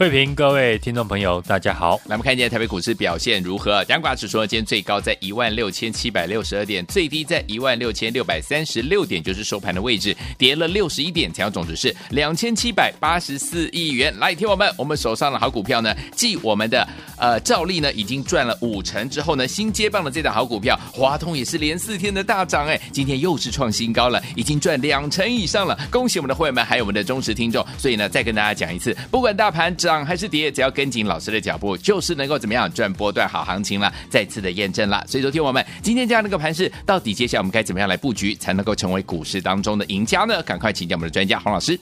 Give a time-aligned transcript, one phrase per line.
[0.00, 2.00] 慧平，各位听众朋友，大家好。
[2.06, 3.84] 来，我们看一下台北股市表现如何？
[3.84, 14.18] 加权指数今天最高在一万六千七百六十二点，最低在一万六千六百三十六点，就是收盘的位置，跌了六十一点，成交总值是两千七百八十四亿元。
[14.18, 25.78] 来，听我们，我们手上的好股票呢，继我们的呃兆利呢已经赚了五成之后呢，新接棒的这档好股票华通也是连四天的大涨，哎，今天又是创新高了，已经赚两成以上了。
[25.90, 27.62] 恭喜我们的会员们，还有我们的忠实听众。
[27.76, 29.89] 所以呢，再跟大家讲一次，不管大盘涨。
[29.92, 33.92] 涨还是跌，只要跟紧老师的脚步，就是能够怎么样赚波段好行情了。
[34.08, 35.04] 再次的验证了。
[35.06, 40.42] 所以，昨天我们今天这样的一个盘势，到底接下来我们该怎么样来布局，才能够成为股市当中的赢家呢？
[40.42, 41.78] 赶快请教我们的专家洪老师。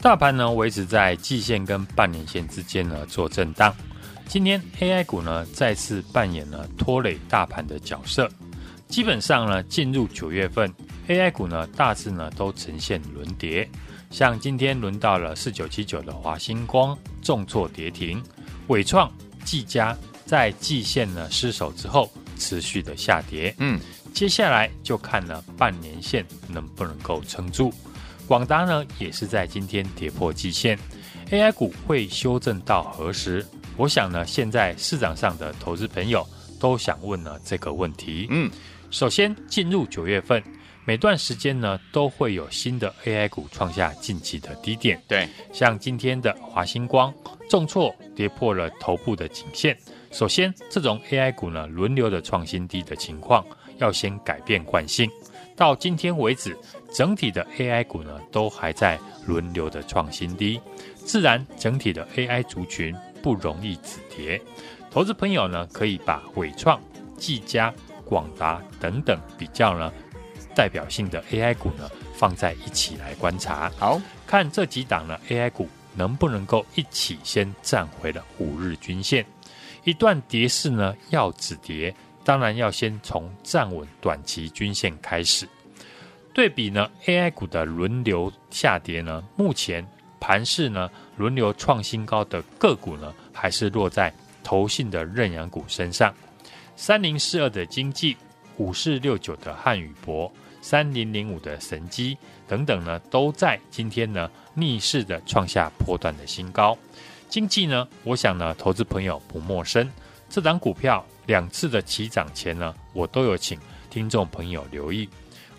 [0.00, 3.74] 大盘呢维持在季线跟半年线之间呢做震荡。
[4.26, 8.30] 今天 AI 股呢再次扮演了拖累大盘的角色。
[8.88, 10.72] 基本上呢进入九月份
[11.08, 13.68] ，AI 股呢大致呢都呈现轮跌。
[14.10, 18.22] 像今天轮到了四九七九的华星光重挫跌停，
[18.68, 19.12] 伟创、
[19.44, 23.54] 技嘉在季线呢失守之后持续的下跌。
[23.58, 23.78] 嗯，
[24.14, 27.72] 接下来就看了半年线能不能够撑住。
[28.26, 30.78] 广达呢也是在今天跌破季线
[31.30, 33.44] ，AI 股会修正到何时？
[33.76, 36.26] 我想呢，现在市场上的投资朋友
[36.58, 38.26] 都想问呢这个问题。
[38.30, 38.50] 嗯，
[38.90, 40.42] 首先进入九月份。
[40.88, 44.98] 每段时间呢，都会有新的 AI 股创下近期的低点。
[45.06, 47.12] 对，像今天的华星光
[47.46, 49.76] 重挫，跌破了头部的颈线。
[50.10, 53.44] 首先，这种 AI 股呢，轮流的创新低的情况，
[53.76, 55.10] 要先改变惯性。
[55.54, 56.56] 到今天为止，
[56.90, 60.58] 整体的 AI 股呢，都还在轮流的创新低，
[60.94, 64.40] 自然整体的 AI 族群不容易止跌。
[64.90, 66.80] 投资朋友呢，可以把伟创、
[67.18, 67.74] 技嘉、
[68.06, 69.92] 广达等等比较呢。
[70.58, 79.24] 代表性的 AI 股呢，放在一起来观察，好看这几档呢 AI 股能不能够一起先站回了五日均线。
[79.84, 81.94] 一段跌势呢要止跌，
[82.24, 85.48] 当然要先从站稳短期均线开始。
[86.34, 89.86] 对比呢 AI 股的轮流下跌呢，目前
[90.18, 94.12] 盘势呢轮流创新高的个股呢，还是落在
[94.42, 96.12] 投信的认养股身上。
[96.74, 98.16] 三零四二的经济，
[98.56, 100.28] 五四六九的汉宇博。
[100.68, 102.14] 三零零五的神机
[102.46, 106.76] 等等呢，都在今天呢逆势的创下波段的新高。
[107.26, 109.90] 经济呢，我想呢，投资朋友不陌生。
[110.28, 113.58] 这档股票两次的起涨前呢，我都有请
[113.88, 115.08] 听众朋友留意。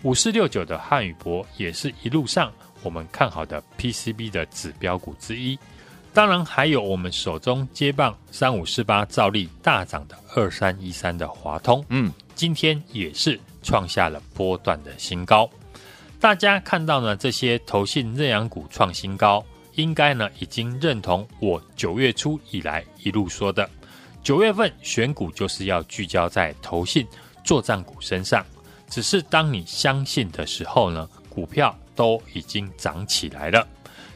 [0.02, 2.52] 五四六九的汉语博也是一路上
[2.84, 5.58] 我们看好的 PCB 的指标股之一。
[6.14, 13.40] 当然还有我们手中接棒三五四八照例大涨的二三一三的华通，嗯，今天也是。
[13.62, 15.48] 创下了波段的新高，
[16.18, 19.44] 大家看到呢，这些投信认养股创新高，
[19.74, 23.68] 应该呢已经认同我九月初以来一路说的，
[24.22, 27.06] 九月份选股就是要聚焦在投信
[27.44, 28.44] 作战股身上。
[28.88, 33.66] 只是当你相信的时候呢，股票都已经涨起来了。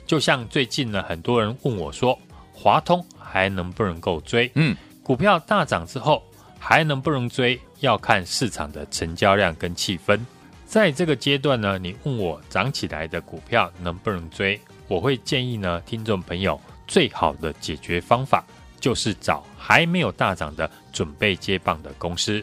[0.05, 2.19] 就像最近呢，很多人问我说，
[2.53, 4.51] 华通还能不能够追？
[4.57, 6.23] 嗯，股票大涨之后
[6.59, 7.59] 还能不能追？
[7.85, 10.19] 要看市场的成交量跟气氛，
[10.67, 14.59] 在这个阶段呢，你问我涨起来的股票能不能追，
[14.89, 18.43] 我会建议呢，听众朋友最好的解决方法
[18.81, 22.43] 就是找还没有大涨的准备接棒的公司。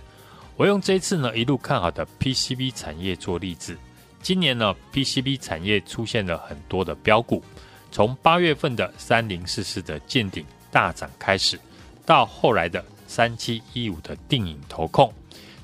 [0.56, 3.76] 我用这次呢一路看好的 PCB 产业做例子，
[4.22, 7.44] 今年呢 PCB 产业出现了很多的标股，
[7.92, 11.60] 从八月份的三零四四的见顶大涨开始，
[12.06, 15.12] 到后来的三七一五的定影投控。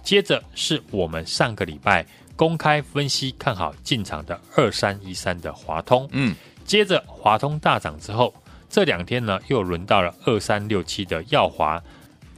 [0.07, 8.34] 接着是我们上个礼拜公开分析看好进场的二三一三的华通，嗯，接着华通大涨之后，
[8.69, 11.84] 这两天呢又轮到了二三六七的耀华，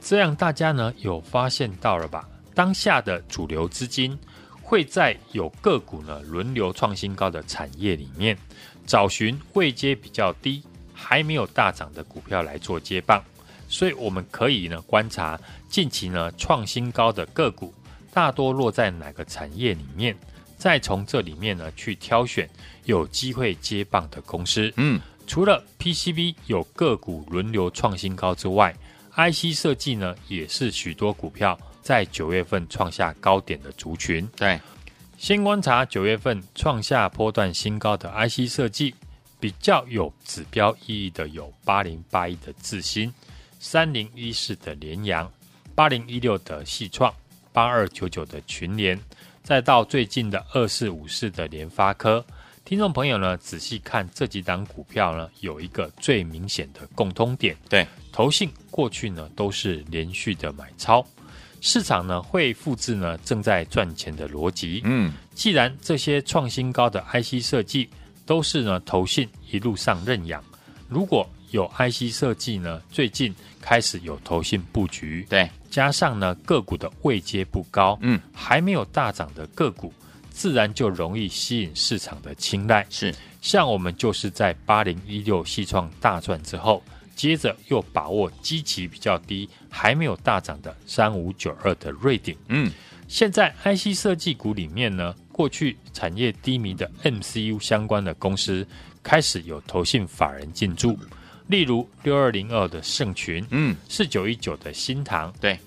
[0.00, 2.28] 这样大家呢有发现到了吧？
[2.56, 4.18] 当下的主流资金
[4.60, 8.36] 会在有个股呢轮流创新高的产业里面，
[8.84, 10.60] 找寻位阶比较低、
[10.92, 13.22] 还没有大涨的股票来做接棒。
[13.70, 17.72] 所以我们可以呢观察近期呢创新高的个股，
[18.12, 20.14] 大多落在哪个产业里面，
[20.58, 22.50] 再从这里面呢去挑选
[22.84, 24.70] 有机会接棒的公司。
[24.76, 28.74] 嗯，除了 PCB 有个股轮流创新高之外
[29.14, 34.26] ，IC 设计呢也是许多股票在九月份创下高点的族群。
[34.36, 34.60] 对，
[35.16, 38.94] 先观察九月份创下波段新高的 IC 设计，
[39.38, 43.12] 比较有指标意义的有八零八一的智新、
[43.62, 45.30] 三零一四的联阳、
[45.74, 47.12] 八零一六的系创、
[47.52, 48.98] 八二九九的群联，
[49.42, 52.24] 再到最近的二四五四的联发科。
[52.64, 61.04] 听众朋友呢，仔细看这几档股票呢，有一个最明显的共通点，对，投信过去呢都是连续的买超，
[61.60, 64.80] 市场呢会复制呢正在赚钱的逻辑。
[64.84, 67.90] 嗯，既然这些创新高的 IC 设计，
[68.24, 70.42] 都是呢，投信一路上认养。
[70.88, 79.92] 如果有 IC 设计呢，最近开始有投信布局，对，加上呢个股的位阶不高，嗯，还没有大涨的个股，
[80.30, 82.86] 自然就容易吸引市场的青睐。
[82.90, 86.82] 是，像我们就是在八零一六系创大赚之后，
[87.14, 92.70] 接着又把握基期比较低，还没有大涨的三五九二的瑞鼎，嗯，
[93.08, 95.14] 现在 IC 设计股里面呢。
[95.32, 98.66] 过去产业低迷的 MCU 相关的公司
[99.02, 100.98] 开始有投信法人进驻，
[101.50, 105.58] 例如六二零二的盛群，嗯，四九一九的新塘，对。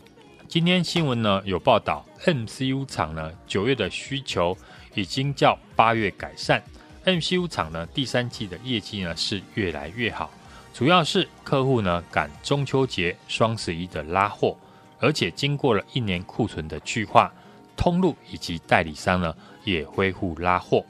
[0.48, 4.58] 今天新闻呢有报道，MCU 厂呢九月的需求
[4.94, 6.64] 已经较八月改善
[7.04, 10.32] ，MCU 厂呢第三季的业绩呢是越来越好，
[10.74, 14.56] 主要是客户呢赶中秋节、双十一的拉货，
[15.00, 17.30] 而且经过了一年库存的去化，
[17.76, 19.36] 通路以及代理商呢。
[19.66, 20.86] 也恢复拉货。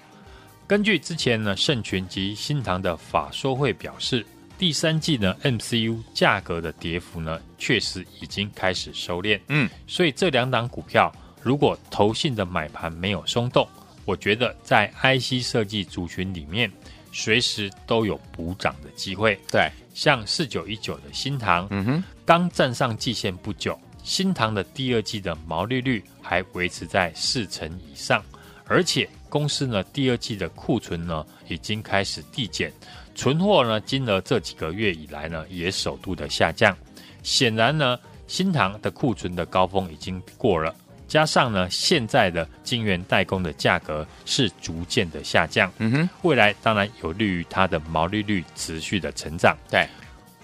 [0.65, 4.25] 根据之前呢，盛群及新唐的法说会表示，
[4.57, 9.39] 第三季呢 MCU 价格的跌幅呢，确实已经开始收敛。
[9.47, 11.11] 嗯，所以这两档股票，
[11.41, 13.67] 如果投信的买盘没有松动，
[14.05, 16.71] 我觉得在 IC 设计族群里面，
[17.11, 19.37] 随时都有补涨的机会。
[19.51, 28.23] 对，像四九一九的新塘，嗯哼，刚站上季线不久，新塘的第二季的毛利率还维持在四成以上。
[28.65, 32.71] 而且公司呢，第二季的库存呢已经开始递减，
[33.15, 36.75] 存货呢金额这几个月以来呢也首度的下降。
[37.21, 40.75] 显然呢，新塘的库存的高峰已经过了，
[41.07, 49.57] 加上呢现在的晶圆代工的价格是逐渐的下降，嗯哼，未来当然有利于它的毛利率持续的成长。
[49.69, 49.87] 对，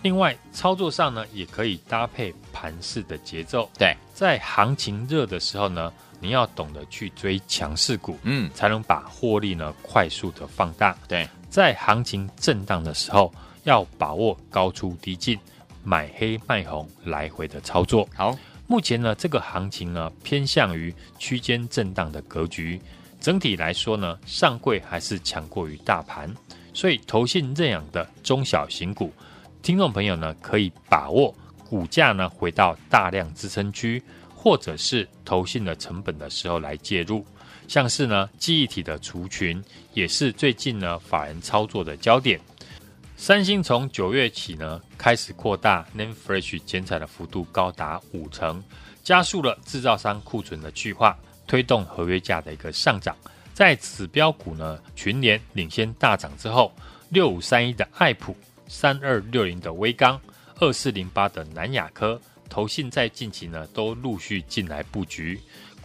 [0.01, 3.69] 另外操作上呢也可以搭配盘势的节奏。
[3.77, 5.91] 对，在行情热的时候呢。
[6.21, 10.93] 你要懂得去追强势股，嗯，才能把获利呢快速的放大。
[11.07, 15.37] 对，在行情震荡的时候，要把握高出低进，
[15.83, 18.07] 买黑卖红来回的操作。
[18.15, 18.37] 好，
[18.67, 22.79] 目前呢这个行情呢偏向于区间震荡的格局，
[23.19, 26.33] 整体来说呢上柜还是强过于大盘，
[26.73, 29.11] 所以投信认养的中小型股，
[29.61, 31.33] 听众朋友呢可以把握
[31.67, 34.01] 股价呢回到大量支撑区。
[34.41, 37.25] 或者是投信的成本的时候来介入，
[37.69, 39.63] 像是呢记忆体的族群
[39.93, 42.41] 也是最近呢法人操作的焦点。
[43.15, 48.63] 三星从九月起呢开始扩大 Name Flash 减产的幅度高达五成，
[49.03, 53.15] 加速了制造商库存的去化，推动合约价的一个上涨。
[53.53, 56.73] 在指标股呢群联领先大涨之后，
[57.09, 58.35] 六五三一的爱普、
[58.67, 60.19] 三二六零的威刚、
[60.59, 62.19] 二四零八的南亚科。
[62.49, 65.39] 投信在近期呢都陆续进来布局，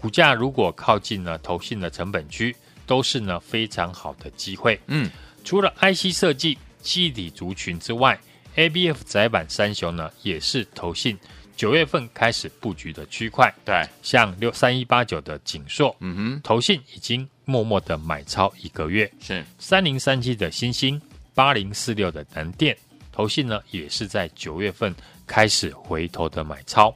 [0.04, 2.54] 股价如果靠近了投信的成本区，
[2.84, 4.78] 都是呢非常好的机会。
[4.86, 5.10] 嗯，
[5.42, 8.20] 除了 IC 设计、基底族群之外
[8.54, 11.18] ，ABF 窄板三雄呢也是投信
[11.56, 13.50] 九月份开始布局的区块。
[13.64, 19.10] 对，像六三一八九的景硕，嗯哼，投信已经默默的买超一个月。
[19.22, 21.00] 是三零三七的新星，
[21.34, 22.76] 八零四六的南电，
[23.10, 24.94] 投信呢也是在九月份。
[25.26, 26.94] 开始回头的买超，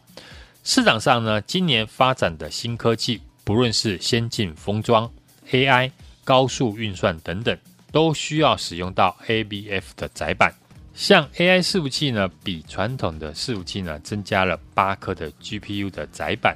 [0.70, 5.10] 市场上呢，今年发展的新科技，不论是先进封装、
[5.50, 5.90] AI、
[6.24, 7.56] 高速运算等等，
[7.90, 10.52] 都需要使用到 ABF 的载板。
[10.92, 16.54] 像 AI 伺服器呢，比传统的伺服器呢，增加了八颗的 GPU 的载板，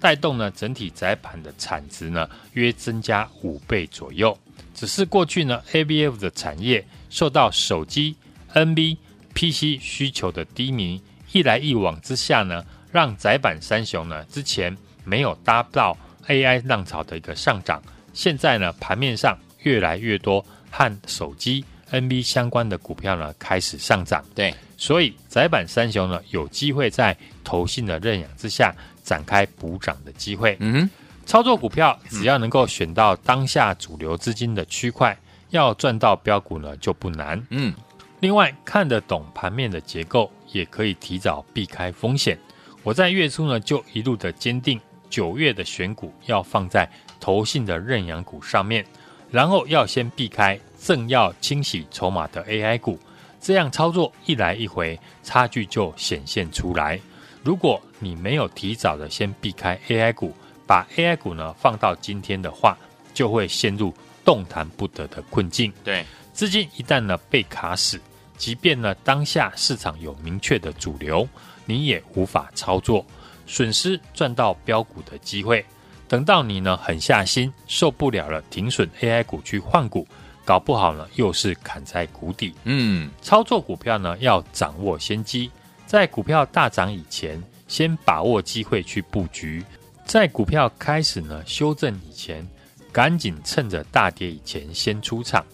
[0.00, 4.34] 带动呢整体载板的产值呢，约增加五倍左右。
[4.74, 8.16] 只是过去呢，ABF 的产业受到手机、
[8.54, 8.96] NB、
[9.34, 11.02] PC 需求的低迷。
[11.32, 17.82] 一来一往之下呢，让窄板三雄呢之前没有搭到 AI 浪潮的一个上涨，
[18.12, 30.56] 现在呢盘面上越来越多和手机 NB 相关的股票呢开始上涨，对，所以窄板三雄呢有机会在投信的认养之下展开补涨的机会。
[30.60, 30.90] 嗯哼，
[31.26, 35.16] 操作股票只要能够选到当下主流资金的区块，
[35.50, 37.44] 要赚到标股呢就不难。
[37.50, 37.74] 嗯，
[38.20, 40.30] 另外看得懂盘面的结构。
[40.52, 42.36] 也可以提早避开风险。
[42.82, 48.84] 我在月初呢就一路的坚定，九月的选股要放在投信的认养股上面，
[49.30, 52.98] 然后要先避开正要清洗筹码的 AI 股，
[53.40, 56.98] 这样操作一来一回，差距就显现出来。
[57.42, 60.34] 如果你没有提早的先避开 AI 股，
[60.66, 62.76] 把 AI 股呢放到今天的话，
[63.12, 63.94] 就会陷入
[64.24, 65.70] 动弹不得的困境。
[65.84, 68.00] 对，资金一旦呢被卡死，
[68.38, 71.28] 即便呢当下市场有明确的主流，
[71.70, 73.06] 你也无法操作，
[73.46, 75.64] 损失赚到标股的机会。
[76.08, 80.04] 等到你呢狠下心受不了了，停损 AI 股去换股，
[80.44, 82.52] 搞不好呢又是砍在谷底。
[82.64, 85.48] 嗯，操作股票呢要掌握先机。
[85.86, 89.62] 在股票大涨以前，先把握机会去布局；
[90.04, 92.44] 在股票开始呢修正以前，
[92.90, 95.46] 赶紧趁着大跌以前先出场。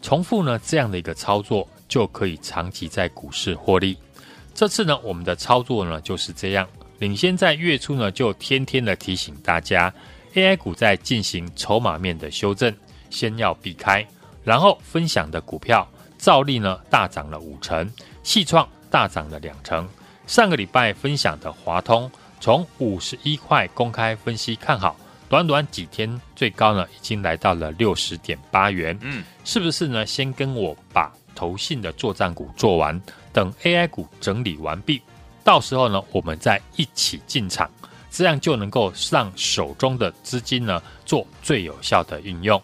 [0.00, 3.98] 重复呢这样的一个操作，就可以长期在股市获利。
[4.60, 9.90] 这次呢，我们的操作呢就是这样，领先在月初呢就天天的提醒大家
[10.34, 12.70] ，AI 股在进行筹码面的修正，
[13.08, 14.06] 先要避开。
[14.44, 15.88] 然后分享的股票，
[16.18, 17.90] 照例呢大涨了五成，
[18.22, 18.68] 细创。
[18.90, 19.88] 大涨了两成。
[20.26, 24.94] 上个礼拜分享的华通，从五十一块公开分析看好，
[25.30, 28.94] 短短几天最高呢，已经来到了六十点八元。
[29.00, 30.04] 嗯，是不是呢？
[30.04, 33.00] 先跟我把投信的作战股做完，
[33.32, 35.02] 等 AI 股整理完毕，
[35.44, 37.70] 到时候呢，我们再一起进场，
[38.10, 42.60] 这样就能够让手中的资金呢做最有效的运用。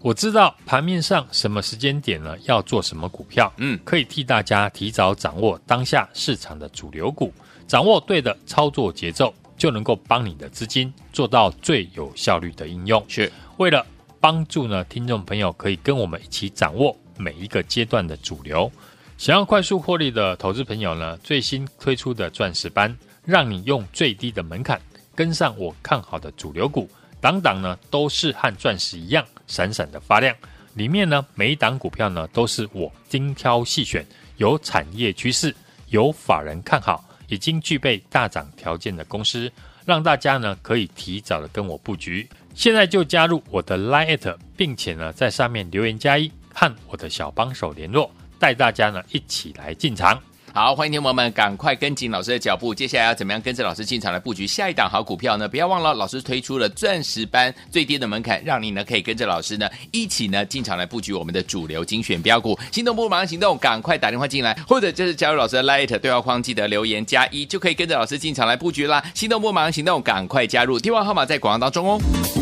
[0.00, 7.32] 我知道盘面上什么时间点呢，要做什么股票，嗯，可以替大家提早掌握当下市场的主流股，
[7.66, 13.04] 掌握对的操作节奏，就能够帮你的资金做到最有效率的应用。
[13.08, 13.84] 是为了
[14.20, 18.70] 帮助呢，听众朋友可以跟我们一起掌握每一个阶段的主流。
[19.18, 24.80] 想要快速获利的投资朋友呢，最新推出的钻石班，让你用最低的门槛
[25.12, 26.88] 跟上我看好的主流股。
[27.20, 30.32] 档档呢都是和钻石一样闪闪的发亮，
[30.74, 34.06] 里面呢每一档股票呢都是我精挑细选，
[34.36, 35.52] 有产业趋势，
[35.88, 39.50] 有法人看好，已经具备大涨条件的公司，
[39.84, 42.28] 让大家呢可以提早的跟我布局。
[42.54, 50.18] 现在就加入我的 Line，并且呢在上面留言加一，和我的小帮手联络，带大家呢一起来进场。
[50.50, 52.74] 好，欢迎听友们赶快跟紧老师的脚步。
[52.74, 55.46] 接下来要怎么样跟着老师进场来布局下一档好股票呢？
[55.46, 62.58] 不要忘了，老师推出了钻石班最低的门槛，让你呢可以跟着老师呢一起呢进场来布局我们的主流精选标股。
[62.72, 69.04] 心动不如马上行动，赶快打电话进来，或者就是加入老师的 Light 对话框，记得留言加一，就可以跟着老师进场来布局啦。
[69.14, 72.37] 心动不如马上行动，赶快加入，电话号码在广告当中哦。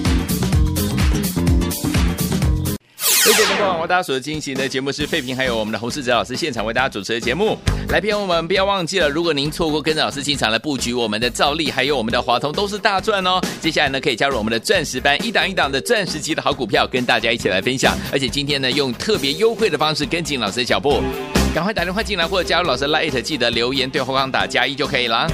[3.26, 7.58] 各位观众朋友，大家所进行的节目是费平，还有我们的洪世哲老师现场为大家主持的节目。
[7.88, 13.40] 来，朋友们不要忘记了，如果您错过跟着老师进场来布局我们的兆利，还有我们的华通，都是大赚哦。
[13.60, 17.98] 接下来呢，可以加入我们的钻石班，一档一档的钻石级的好股票，跟大家一起来分享。
[18.12, 21.02] 而且今天呢，用特别优惠的方式跟紧老师的脚步，
[21.52, 25.28] 赶快打电话进来或者加入老师 Light，记得留言对话框打加一就可以了。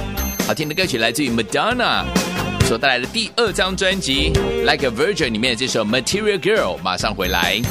[0.47, 2.05] 好听的歌曲来自于 Madonna
[2.65, 7.61] 所带来的第二张专辑《Like a Virgin》里面的这首《Material Girl》，马上回来。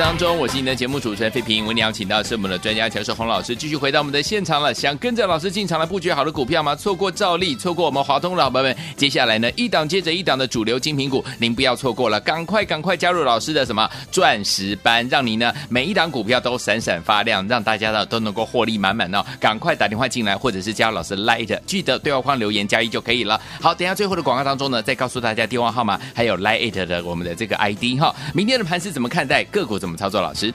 [0.00, 1.66] 当中，我是你的节目主持人费平。
[1.66, 4.72] 为你邀请到是我们的专家乔世红老师，继续回到我们的现场了。
[4.72, 6.74] 想跟着老师进场来布局好的股票吗？
[6.74, 19.22] 错过兆利，错过我们华通的老板们，接下来呢，一档接着一档的主流精品股，您不要错过了，赶快赶快加入老师的什么钻石班，让你呢每一档股票都闪闪发亮，让大家呢都能够获利满满哦。
[19.38, 23.38] 赶快打电话进来，或者是加入老师 Light，记得对话框留言加一就可以了。
[23.60, 28.16] 好，等下最后的广告当中呢，再告诉大家电话号码，还有 Light 的我们的这个 ID 哈。
[28.32, 29.78] 明天的盘是怎么看待个股？
[29.78, 30.20] 怎么操作？
[30.20, 30.52] 老师，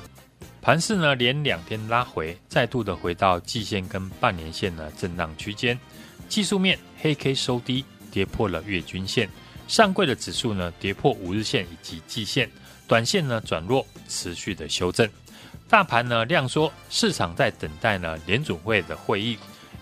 [0.62, 5.80] 盘市呢连两天拉回，再度的回到季线跟半年线的震荡区间。
[6.28, 9.30] 技术面黑 K 收低，跌破了月均线。
[9.68, 12.50] 上柜的指数呢跌破五日线以及季线，
[12.88, 15.10] 短线呢转弱，持续的修正。
[15.68, 19.38] 大盘呢量缩，市场在等待呢联准会的会议。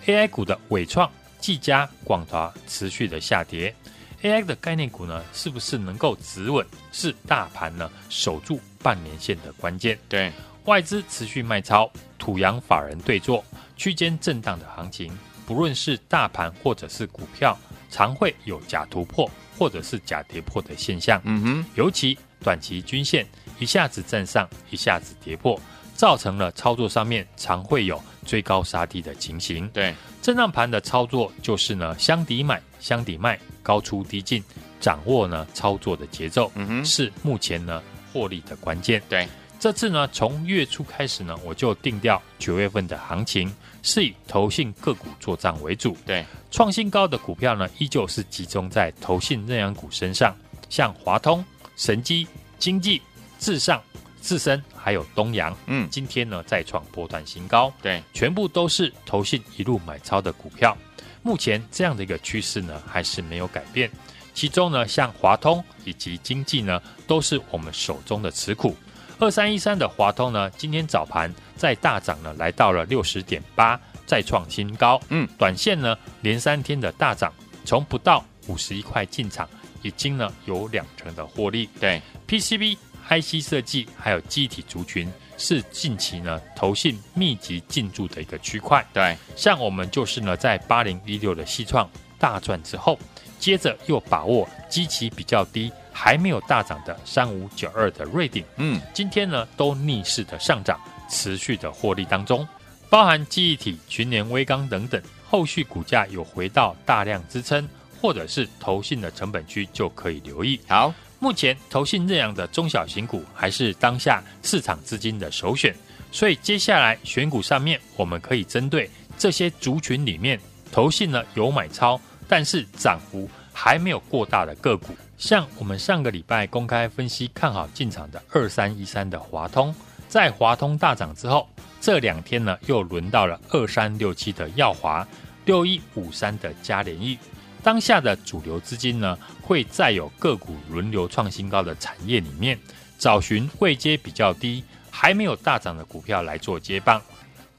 [0.06, 3.74] AI 股的纬创、技嘉、广达持续的下跌。
[4.24, 6.66] AI 的概念股呢，是不是能够止稳？
[6.92, 9.98] 是大盘呢守住半年线的关键。
[10.08, 10.32] 对，
[10.64, 13.44] 外资持续卖超，土洋法人对坐，
[13.76, 15.12] 区间震荡的行情，
[15.44, 17.54] 不论是大盘或者是股票，
[17.90, 21.20] 常会有假突破或者是假跌破的现象。
[21.24, 23.26] 嗯哼，尤其短期均线
[23.58, 25.60] 一下子站上，一下子跌破，
[25.94, 29.68] 造成了操作上面常会有追高杀低的情形。
[29.68, 33.38] 对，震荡盘的操作就是呢，箱底买，箱底卖。
[33.64, 34.44] 高出低进，
[34.78, 39.02] 掌握呢操作的节奏，嗯哼，是目前呢获利的关键。
[39.08, 39.26] 对，
[39.58, 45.96] 这次呢从月初开始呢，我就定调九月份的行情是以投信个股做账为主。
[46.06, 50.36] 对，创新高的股票呢，依旧是集中在投信认养股身上，
[50.68, 51.44] 像华通、
[51.76, 53.00] 神机、经济、
[53.38, 53.82] 至上、
[54.20, 55.56] 自身还有东阳。
[55.66, 57.72] 嗯，今天呢再创波段新高。
[57.82, 60.76] 对，全部都是投信一路买超的股票。
[61.24, 63.90] 目前这样的一个趋势呢，还是没有改变。
[64.34, 68.76] 其中呢，像华通以及经济呢，都是我们手中的持股。
[69.18, 75.00] 二三一三的华通呢，今天早盘在大涨呢，来到了六十点八，再创新高。
[75.08, 77.32] 嗯，短线呢连三天的大涨，
[77.64, 79.48] 从不到五十一块进场，
[79.80, 81.70] 已经呢有两成的获利。
[81.80, 82.76] 对，PCB、
[83.08, 85.10] IC 设计还有机体族群。
[85.46, 88.82] 是近期呢投信密集进驻的一个区块。
[88.94, 91.86] 对，像我们就是呢在八零一六的西创
[92.18, 92.98] 大赚之后，
[93.38, 100.80] 接着又把握基期比较低，还没有大涨的三五九二的瑞鼎，嗯，今天呢都逆势的上涨，
[101.10, 102.48] 持续的获利当中，
[102.88, 107.68] 包含记忆体、群联微刚等等，后续股价有回到大量支撑，
[108.00, 110.58] 或者是投信的成本区，就可以留意。
[110.66, 110.94] 好。
[111.24, 115.74] 目前投信认养的中小型股还是当下市场资金的首选，
[116.12, 120.38] 所以接下来选股上面，我们可以针对这些族群里面，
[120.70, 129.74] 投信呢有买超，但是涨幅还没有过大的个股，像我们上个礼拜公开分析看好进场的二三一三的华通，
[130.10, 131.48] 在华通大涨之后，
[131.80, 135.08] 这两天呢又轮到了二三六七的耀华，
[135.46, 137.18] 六一五三的嘉联益。
[137.64, 142.58] 当下的主流资金呢，会在有个股轮流创新高的产业里面，
[142.98, 147.00] 找寻位阶比较低、还没有大涨的股票来做接棒。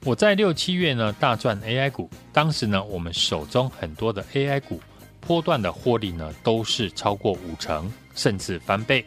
[0.04, 4.80] 我在六七月呢大赚 AI 股，当时呢我们手中很多的 AI 股
[5.20, 9.04] 波段的获利呢都是超过五成，甚至翻倍。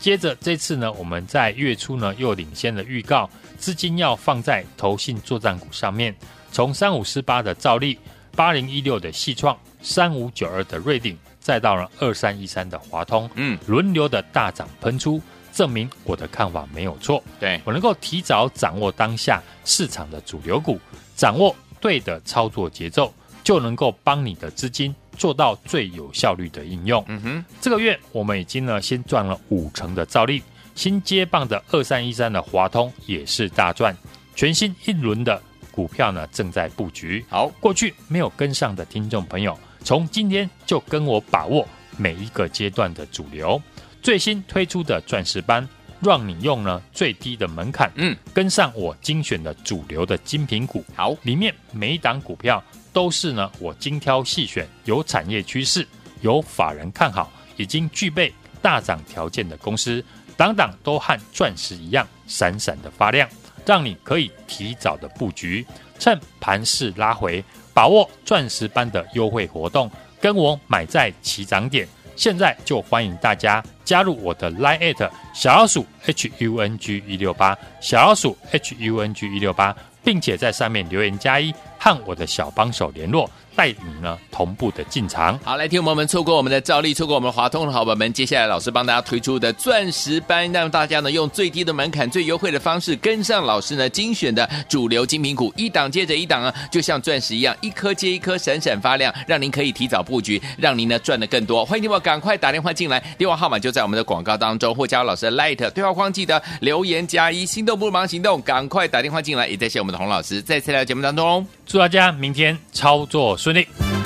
[0.00, 6.12] 接着这次呢，我们在月初呢又领先的预告，资金要放在投信作战股上面，
[6.50, 7.96] 从三五四八的兆利、
[8.34, 9.56] 八零一六的细创。
[9.82, 15.20] 三五九二的瑞鼎，再到了二三一三的华通，嗯，轮流的大涨喷出，
[15.52, 17.22] 证明我的看法没有错。
[17.38, 20.78] 对，我能够提早掌握当下市场的主流股，
[21.16, 23.12] 掌握对的操作节奏，
[23.42, 27.04] 就能够帮你的资金做到最有效率的应用。
[27.08, 30.42] 嗯哼，这个月我们已经呢先赚了五成的照例，
[30.74, 33.96] 新接棒的二三一三的华通也是大赚，
[34.36, 35.40] 全新一轮的
[35.72, 37.24] 股票呢正在布局。
[37.28, 39.58] 好，过去没有跟上的听众朋友。
[39.82, 41.66] 从今天就跟我把握
[41.96, 43.60] 每一个阶段的主流，
[44.02, 45.66] 最新推出的钻石班，
[46.00, 50.84] 让你用呢最低的门槛，嗯，跟上我精选的主流的精品股。
[50.94, 52.62] 好，里面每一档股票
[52.92, 55.86] 都是呢我精挑细选，有产业趋势，
[56.20, 60.04] 有法人看好，已经具备大涨条件的公司，
[60.36, 63.28] 档档都和钻石一样闪闪的发亮，
[63.66, 65.66] 让你可以提早的布局，
[65.98, 67.44] 趁盘势拉回。
[67.72, 71.86] 把握钻石般的优惠活动，跟我买在起涨点。
[72.16, 83.30] 现在就欢迎大家加入我的 Line@ 小老鼠 HUNG 一六八小老鼠 HUNG 一六八，并且在上面留言加一，和我的小帮手联络。
[83.56, 85.38] 带你呢同步的进场。
[85.44, 101.64] 好，来听我们错过我们的兆利，错过我们华通的好朋友们，接下来老师帮大家推出的钻石班，让大家呢用最低的门槛、最优惠的方式跟上老师呢精选的主流精品股，一档接着一档啊，就像钻石一样，一颗接一颗闪闪发亮，让您可以提早布局，让您呢赚得更多。
[101.64, 113.99] 欢迎你们赶快打电话进来，电话号码就在我们的广告当中，或加老师的 Light 对话框，记得留言加一，心动不如忙行动，赶快打电话进来，也谢谢我们的洪老师，再次来到节目当中，祝大家明天操作顺利。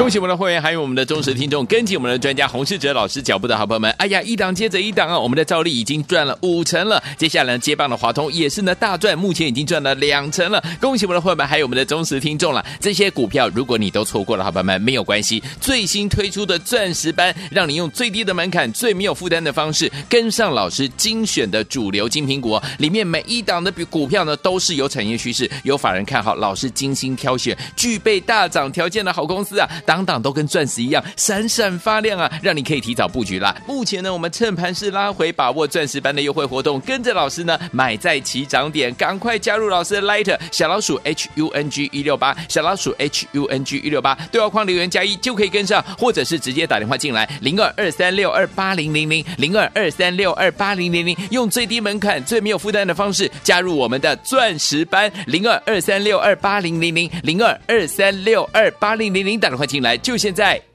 [0.00, 3.90] 恭喜我们的会员，还有我们的忠实听众，跟紧我们的专家洪世哲老师脚步的好朋友们。
[3.98, 5.18] 哎呀，一档接着一档啊！
[5.18, 10.64] 我们的兆利已经赚了五成了，接下来，接棒的华通也是呢大赚，目前已经赚了两成了。
[10.80, 12.64] 恭喜我们的会员，还有我们的忠实听众了。
[12.80, 29.68] 这些股票如果你都错过了，好朋友们没有关系，最新推出的钻石班，让你用最低的门槛、最没有负担的方式跟上老师精选的主流精品股，里面每一档的股票呢都是有产业趋势、有法人看好，老师精心挑选、具备大涨条件的好公司啊。
[29.90, 33.52] 档档都跟钻石一样闪闪发亮啊，让你可以提早布局啦。
[33.66, 59.96] 目前呢，我们趁盘势拉回，把握钻石班的优惠活动，跟着老师呢买在起涨点，赶快加入老师的 Light 小老鼠 H U N G 一六八小老鼠 H U N G 一六八对话框留言加一就可以跟上，或者是直接打电话进来零二二三六二八零零零零二二三六二八零零零，用最低门槛、最没有负担的方式加入我们的钻石班零二二三六二八零零零零二二三六二八零零零打电话来。
[59.96, 60.70] 就现在。